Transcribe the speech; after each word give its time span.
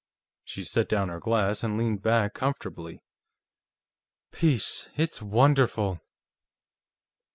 She 0.43 0.63
set 0.63 0.89
down 0.89 1.09
her 1.09 1.19
glass 1.19 1.63
and 1.63 1.77
leaned 1.77 2.01
back 2.01 2.33
comfortably. 2.33 3.03
"Peace, 4.31 4.89
it's 4.97 5.21
wonderful!" 5.21 5.99